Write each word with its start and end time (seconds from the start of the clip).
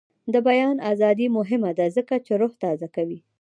د 0.33 0.35
بیان 0.47 0.77
ازادي 0.91 1.27
مهمه 1.37 1.71
ده 1.77 1.85
ځکه 1.97 2.15
چې 2.25 2.31
روح 2.41 2.53
تازه 2.63 2.87
کوي. 2.95 3.19